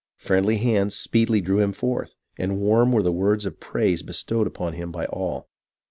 Friendly 0.17 0.57
hands 0.57 0.95
speedily 0.95 1.41
drew 1.41 1.59
him 1.59 1.73
forth, 1.73 2.15
and 2.35 2.59
warm 2.59 2.91
were 2.91 3.03
the 3.03 3.13
wprds 3.13 3.45
of 3.45 3.59
praise 3.59 4.01
bestowed 4.01 4.47
upon 4.47 4.73
him 4.73 4.91
by 4.91 5.05
all. 5.05 5.47